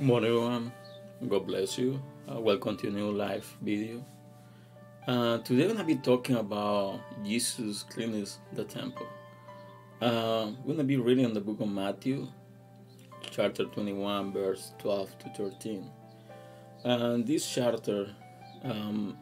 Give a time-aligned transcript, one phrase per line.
[0.00, 0.72] morning everyone.
[1.28, 2.02] God bless you.
[2.28, 4.04] Uh, welcome to a new live video.
[5.06, 9.06] Uh, today we're gonna be talking about jesus cleaning the temple.
[10.02, 12.26] Uh, we're gonna be reading the book of matthew
[13.30, 15.88] chapter 21 verse 12 to 13
[16.84, 18.08] and this chapter
[18.64, 19.16] um,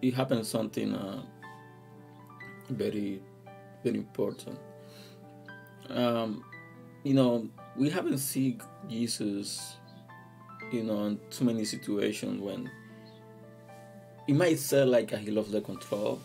[0.00, 1.22] it happened something uh,
[2.70, 3.20] very
[3.84, 4.58] very important.
[5.90, 6.44] Um,
[7.04, 9.76] you know we haven't seen Jesus,
[10.70, 12.70] you know, in too many situations when
[14.26, 16.20] it might sound like he loves the control,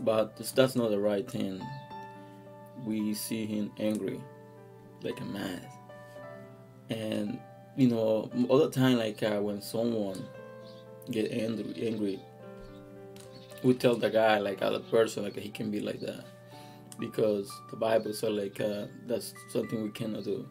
[0.00, 1.60] but that's not the right thing.
[2.84, 4.20] We see him angry,
[5.02, 5.66] like a mad,
[6.90, 7.38] and
[7.76, 10.22] you know, all the time, like uh, when someone
[11.10, 12.20] get angry, angry,
[13.62, 16.24] we tell the guy, like other person, like he can be like that
[16.98, 20.46] because the Bible said like uh, that's something we cannot do.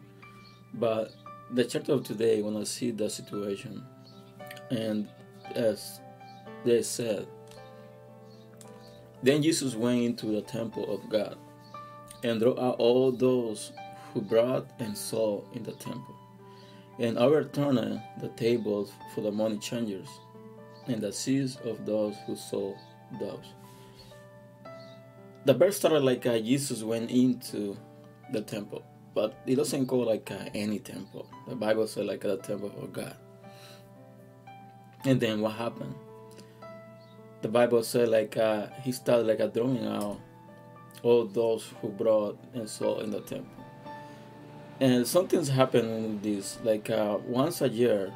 [0.74, 1.12] But
[1.50, 3.84] the chapter of today, when I see the situation,
[4.70, 5.08] and
[5.54, 6.00] as
[6.64, 7.26] they said,
[9.22, 11.36] then Jesus went into the temple of God
[12.22, 13.72] and drew out all those
[14.12, 16.14] who brought and sold in the temple,
[16.98, 20.08] and overturned the tables for the money changers
[20.86, 22.76] and the seats of those who sold
[23.18, 23.48] doves
[25.44, 27.76] the verse started like uh, Jesus went into
[28.32, 28.82] the temple,
[29.14, 31.28] but it doesn't go like uh, any temple.
[31.48, 33.16] The Bible said like the temple of God.
[35.04, 35.94] And then what happened?
[37.42, 40.18] The Bible said like uh, he started like a drawing out
[41.02, 43.64] all those who brought and sold in the temple.
[44.80, 46.58] And something's happened in this.
[46.64, 48.12] Like uh, once a year,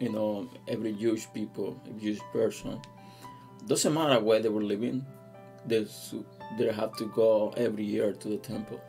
[0.00, 2.80] you know, every Jewish people, Jewish person,
[3.66, 5.04] doesn't matter where they were living,
[5.66, 5.86] they
[6.58, 8.80] they have to go every year to the temple,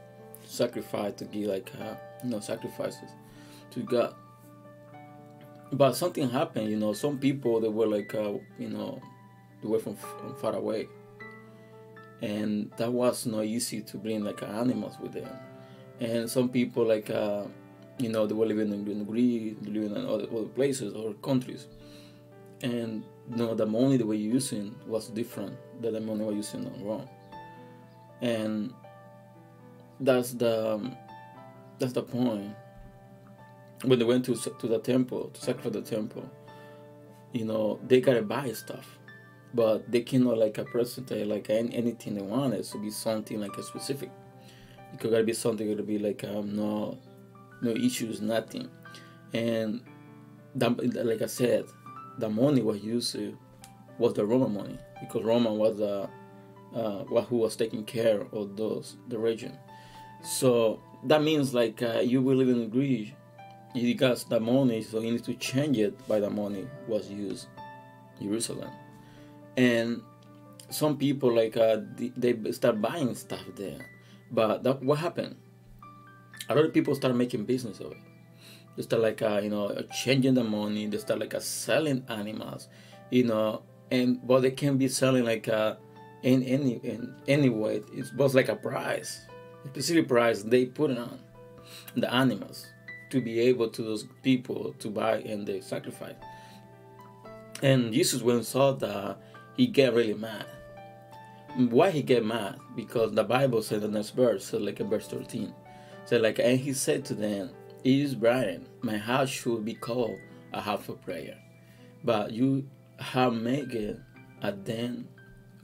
[0.47, 3.09] sacrifice to give like uh, you know sacrifices
[3.71, 4.15] to God.
[5.71, 6.93] But something happened, you know.
[6.93, 9.01] Some people they were like uh, you know
[9.61, 10.87] they were from, from far away,
[12.21, 15.29] and that was not easy to bring like animals with them.
[15.99, 17.43] And some people like uh,
[17.97, 21.67] you know they were living in Greece, living in other, other places or countries,
[22.61, 26.31] and you know the money they were using was different than the money they were
[26.31, 27.09] using in Rome
[28.21, 28.73] and
[29.99, 30.97] that's the um,
[31.79, 32.53] that's the point.
[33.83, 36.29] When they went to to the temple to sacrifice the temple
[37.33, 38.97] you know they gotta buy stuff.
[39.53, 42.53] But they cannot like a presentate like any, anything they want.
[42.53, 44.11] It to be something like a specific.
[44.93, 46.97] It could gotta be something gotta be like um no
[47.61, 48.69] no issues nothing.
[49.33, 49.81] And
[50.55, 51.65] like i said
[52.17, 53.15] the money was used
[53.99, 54.77] was the roman money.
[54.99, 56.09] Because roman was the
[56.75, 59.57] uh, who was taking care of those the region.
[60.23, 63.11] So that means like uh, you will live in Greece,
[63.97, 67.47] got the money, so you need to change it by the money was used
[68.21, 68.71] Jerusalem,
[69.55, 70.01] and
[70.69, 73.79] some people like uh, they start buying stuff there,
[74.31, 75.35] but that, what happened?
[76.49, 77.97] A lot of people start making business of it.
[78.75, 80.87] They start like uh, you know changing the money.
[80.87, 82.67] They start like uh, selling animals,
[83.11, 85.75] you know, and but they can be selling like uh,
[86.23, 89.21] in any in any way it was like a price
[89.65, 91.19] specific price they put on
[91.95, 92.67] the animals
[93.09, 96.15] to be able to those people to buy and they sacrifice
[97.61, 99.17] and jesus when saw that
[99.55, 100.45] he get really mad
[101.69, 104.89] why he get mad because the bible said in the next verse so like in
[104.89, 105.53] verse 13
[106.05, 107.49] said like and he said to them
[107.83, 110.17] it is brian my house should be called
[110.53, 111.37] a house of prayer
[112.03, 112.67] but you
[112.99, 113.99] have made it
[114.41, 115.07] a den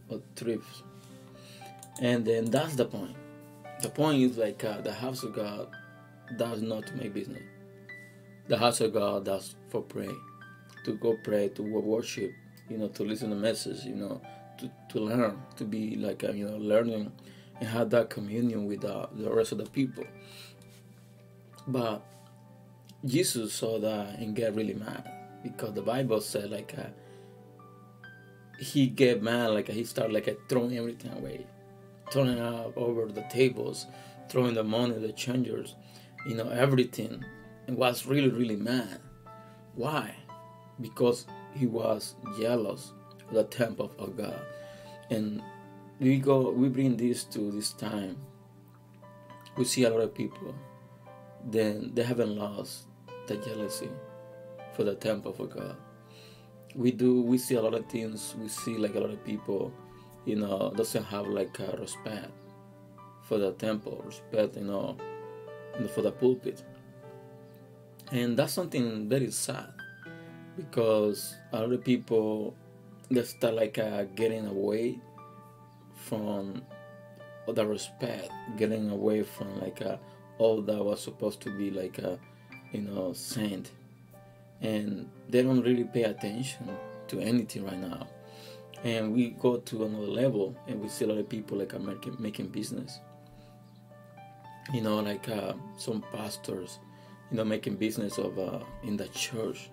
[0.10, 0.84] or trips.
[2.02, 3.16] And then that's the point.
[3.84, 5.68] The point is like uh, the house of God
[6.38, 7.44] does not make business.
[8.48, 10.10] The house of God does for pray,
[10.86, 12.32] to go pray, to worship,
[12.70, 14.22] you know, to listen to message, you know,
[14.60, 17.12] to, to learn, to be like, uh, you know, learning
[17.60, 20.06] and have that communion with uh, the rest of the people.
[21.68, 22.06] But
[23.04, 25.12] Jesus saw that and get really mad
[25.44, 26.84] because the Bible said like uh,
[28.60, 31.46] he get mad, like he started like throwing everything away,
[32.13, 33.88] throwing out over the tables,
[34.30, 35.75] throwing the money, the changers,
[36.27, 37.25] you know, everything,
[37.68, 39.00] and was really, really mad.
[39.74, 40.15] Why?
[40.80, 41.25] Because
[41.56, 42.94] he was jealous
[43.27, 44.39] of the temple of God.
[45.10, 45.42] And
[46.00, 48.18] we go, we bring this to this time.
[49.57, 50.54] We see a lot of people,
[51.44, 52.86] then they haven't lost
[53.27, 53.89] the jealousy
[54.75, 55.77] for the temple of God
[56.75, 59.71] we do we see a lot of things we see like a lot of people
[60.25, 62.31] you know doesn't have like a respect
[63.24, 64.98] for the temple respect you know
[65.94, 66.64] for the pulpit
[68.12, 69.74] and that's something very sad
[70.56, 72.56] because a lot of people
[73.10, 75.00] they start like uh, getting away
[75.96, 76.62] from
[77.48, 79.98] the respect, getting away from like uh,
[80.38, 82.18] all that was supposed to be like a
[82.72, 83.72] you know saint,
[84.62, 86.69] and they don't really pay attention
[87.08, 88.08] to anything right now.
[88.83, 92.18] And we go to another level, and we see a lot of people like American
[92.19, 93.00] making business.
[94.74, 96.80] You know, like uh, some pastors,
[97.31, 99.69] you know, making business of uh, in the church.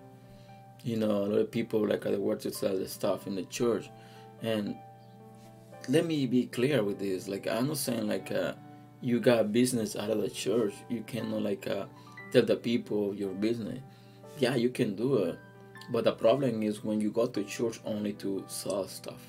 [0.83, 3.35] You know, a lot of people like uh, the work to sell the stuff in
[3.35, 3.89] the church,
[4.41, 4.75] and
[5.89, 7.27] let me be clear with this.
[7.27, 8.53] Like I'm not saying like uh,
[9.01, 10.73] you got business out of the church.
[10.89, 11.85] You cannot like uh,
[12.31, 13.79] tell the people your business.
[14.37, 15.39] Yeah, you can do it,
[15.89, 19.21] but the problem is when you go to church only to sell stuff.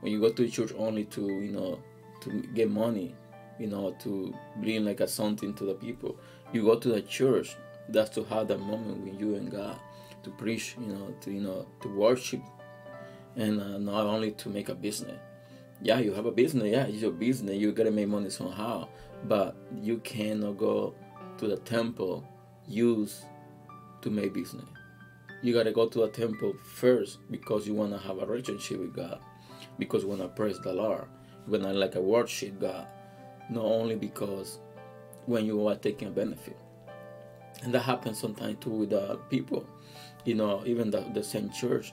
[0.00, 1.78] When you go to church only to you know
[2.22, 3.14] to get money,
[3.58, 6.16] you know to bring like a something to the people.
[6.52, 7.56] You go to the church.
[7.90, 9.78] That's to have that moment with you and God,
[10.22, 12.42] to preach, you know, to you know to worship,
[13.36, 15.18] and uh, not only to make a business
[15.80, 16.70] yeah, you have a business.
[16.70, 17.56] Yeah, it's your business.
[17.56, 18.88] You gotta make money somehow,
[19.24, 20.94] but you cannot go
[21.38, 22.24] to the temple
[22.66, 23.24] use
[24.02, 24.64] to make business.
[25.42, 29.20] You gotta go to a temple first because you wanna have a relationship with God,
[29.78, 31.06] because you wanna praise the Lord,
[31.46, 32.86] you wanna like a worship God,
[33.50, 34.58] not only because
[35.26, 36.56] when you are taking a benefit.
[37.62, 39.66] And that happens sometimes too with the people,
[40.24, 41.92] you know, even the, the same church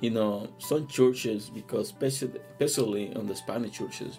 [0.00, 4.18] you know, some churches, because especially, especially on the Spanish churches,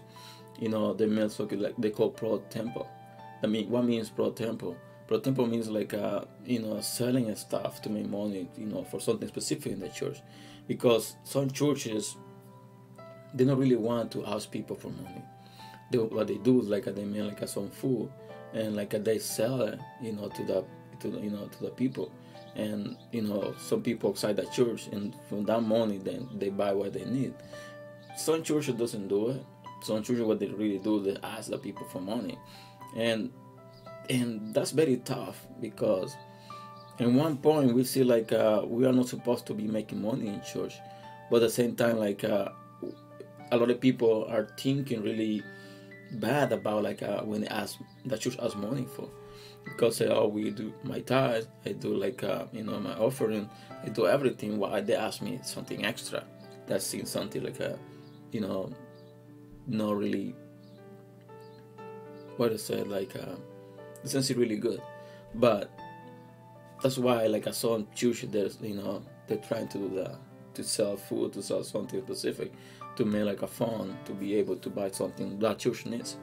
[0.59, 2.89] you know, they make something like they call pro temple.
[3.44, 4.75] I mean, what means pro tempo?
[5.07, 9.00] Pro tempo means like, uh, you know, selling stuff to make money, you know, for
[9.00, 10.21] something specific in the church.
[10.68, 12.18] Because some churches,
[13.33, 15.24] they don't really want to ask people for money.
[15.92, 18.12] They, what they do is like uh, they make like uh, some food
[18.54, 20.65] and like uh, they sell it, you know, to the,
[21.00, 22.12] to you know, to the people
[22.57, 26.74] and you know some people outside the church and from that money then they buy
[26.74, 27.33] what they need
[28.18, 29.45] some churches doesn't do it
[29.83, 32.38] some churches what they really do they ask the people for money
[32.95, 33.31] and
[34.09, 36.15] and that's very tough because
[37.00, 40.27] at one point we see like uh, we are not supposed to be making money
[40.27, 40.75] in church
[41.30, 42.50] but at the same time like uh,
[43.51, 45.44] a lot of people are thinking really
[46.13, 49.09] bad about like uh, when they ask the church ask money for.
[49.65, 53.50] Because say oh we do my tithe i do like uh, you know my offering
[53.83, 56.24] i do everything why they ask me something extra?
[56.68, 57.77] That seems something like a
[58.31, 58.71] you know
[59.68, 60.33] not really
[62.38, 63.36] what I say like uh
[64.07, 64.81] it sounds really good
[65.36, 65.69] but
[66.81, 70.15] that's why like I saw in church there's you know they're trying to do that
[70.54, 72.54] to sell food to sell something specific
[72.95, 76.18] to make like a fund to be able to buy something that church needs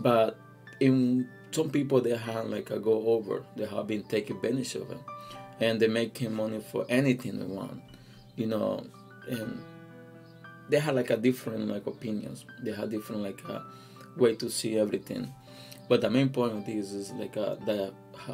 [0.00, 0.38] but
[0.80, 3.44] in some people they have like a go over.
[3.56, 4.98] They have been taking advantage of it
[5.60, 7.82] and they making money for anything they want
[8.36, 8.86] you know
[9.28, 9.62] and
[10.68, 12.46] they have like a different like opinions.
[12.62, 13.64] They have different like a
[14.16, 15.32] way to see everything
[15.90, 17.92] but the main point of this is like uh, the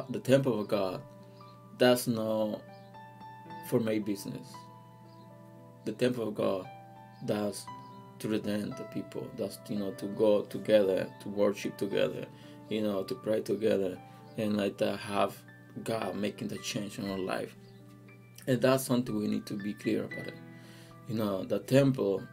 [0.09, 1.01] the temple of god
[1.77, 2.61] that's not
[3.69, 4.47] for my business
[5.83, 6.65] the temple of god
[7.25, 7.65] that's
[8.19, 12.25] to redeem the people that's you know to go together to worship together
[12.69, 13.97] you know, to pray together
[14.37, 15.37] and like have
[15.83, 17.55] God making the change in our life.
[18.47, 20.37] And that's something we need to be clear about it.
[21.07, 22.23] You know, the temple,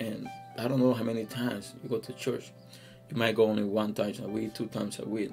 [0.00, 2.52] and I don't know how many times you go to church.
[3.10, 5.30] You might go only one time a week, two times a week.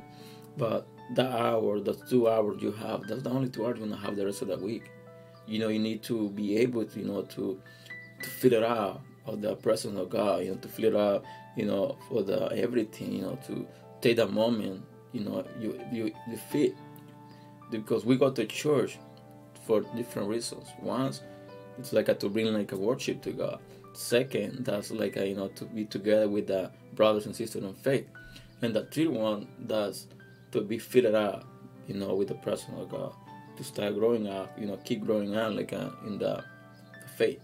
[0.57, 4.01] But that hour, the two hours you have, that's the only two hours you're gonna
[4.01, 4.91] have the rest of the week.
[5.47, 7.59] You know, you need to be able to, you know, to
[8.21, 11.23] to figure out of the presence of God, you know, to figure out,
[11.57, 13.67] you know, for the everything, you know, to
[14.01, 16.75] take that moment, you know, you you you fit
[17.71, 18.99] because we go to church
[19.65, 20.67] for different reasons.
[20.81, 21.21] Once
[21.79, 23.59] it's like a, to bring like a worship to God.
[23.93, 27.73] Second, that's like a, you know to be together with the brothers and sisters in
[27.75, 28.07] faith,
[28.61, 30.07] and the third one that's
[30.51, 31.45] to be filled up,
[31.87, 33.13] you know, with the presence of God,
[33.57, 36.43] to start growing up, you know, keep growing up like uh, in the
[37.15, 37.41] faith.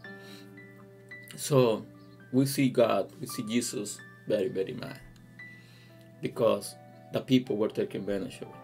[1.35, 1.85] So
[2.31, 4.99] we see God, we see Jesus very very mad
[6.21, 6.75] because
[7.13, 8.47] the people were taking advantage of.
[8.49, 8.55] It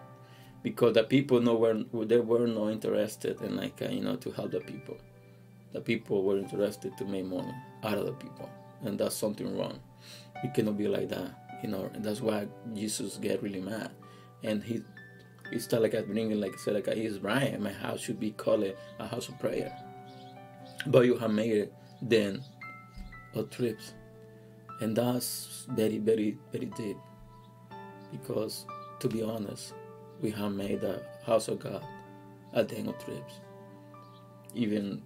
[0.66, 4.32] because the people no were they were not interested in like uh, you know to
[4.32, 4.96] help the people
[5.76, 7.54] the people were interested to make money
[7.84, 8.48] out of the people.
[8.82, 9.78] And that's something wrong.
[10.42, 13.90] You cannot be like that you know and that's why jesus get really mad.
[14.42, 14.82] And he
[15.50, 18.64] he started like bringing like said like he's right my house should be called
[18.98, 19.72] a house of prayer.
[20.86, 22.42] But you have made it then
[23.34, 23.94] a trips
[24.80, 26.96] and that's very very very deep.
[28.12, 28.66] Because
[29.00, 29.74] to be honest
[30.20, 31.84] we have made a house of god
[32.52, 33.40] the end of trips.
[34.54, 35.02] Even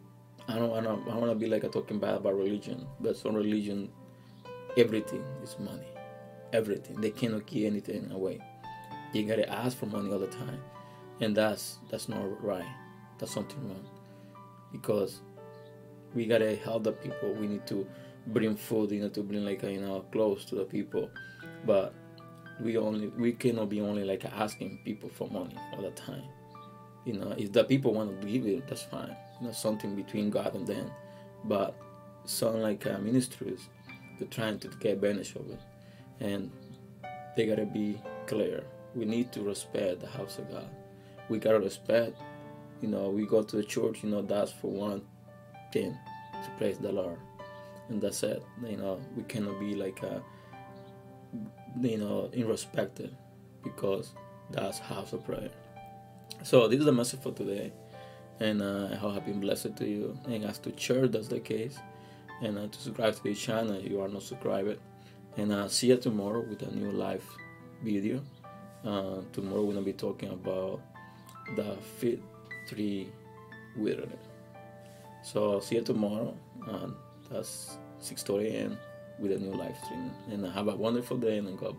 [0.49, 3.91] I don't wanna I wanna be like a talking bad about religion, but some religion
[4.77, 5.87] everything is money.
[6.53, 7.01] Everything.
[7.01, 8.41] They cannot give anything away.
[9.13, 10.61] You gotta ask for money all the time.
[11.21, 12.67] And that's that's not right.
[13.19, 13.87] That's something wrong.
[14.73, 15.21] Because
[16.15, 17.33] we gotta help the people.
[17.35, 17.87] We need to
[18.29, 21.11] bring food, you know, to bring like you know clothes to the people.
[21.67, 21.95] But
[22.61, 26.25] we only we cannot be only like asking people for money all the time.
[27.05, 29.17] You know, if the people want to give it, that's fine.
[29.41, 30.91] Know, something between God and them.
[31.45, 31.75] But
[32.25, 33.69] some like uh, ministries,
[34.19, 35.61] they're trying to get advantage of it,
[36.21, 36.51] and
[37.37, 38.65] they gotta be clear.
[38.95, 40.69] We need to respect the house of God.
[41.29, 42.21] We gotta respect.
[42.83, 44.03] You know, we go to the church.
[44.03, 45.03] You know, that's for one
[45.73, 45.97] thing
[46.33, 47.19] to praise the Lord,
[47.89, 48.43] and that's it.
[48.67, 50.23] You know, we cannot be like a
[51.81, 53.13] you know, irrespective,
[53.63, 54.13] because
[54.51, 55.51] that's house of prayer.
[56.43, 57.73] So this is the message for today,
[58.41, 60.19] and uh, I hope I've been blessed to you.
[60.27, 61.79] And as to church, that's the case,
[62.43, 64.79] and uh, to subscribe to the channel if you are not subscribed.
[65.37, 67.25] And uh, see you tomorrow with a new live
[67.83, 68.23] video.
[68.85, 70.81] Uh, tomorrow we're gonna be talking about
[71.57, 72.21] the fig
[72.69, 73.11] tree
[73.77, 74.25] wilderness.
[75.23, 76.35] So see you tomorrow.
[77.31, 78.79] that's 6:30 a.m
[79.21, 80.11] with a new live stream.
[80.31, 81.79] And have a wonderful day and God